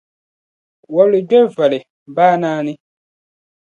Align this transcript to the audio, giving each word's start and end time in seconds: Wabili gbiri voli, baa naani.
Wabili 0.95 1.19
gbiri 1.27 1.47
voli, 1.55 1.79
baa 2.15 2.33
naani. 2.41 2.73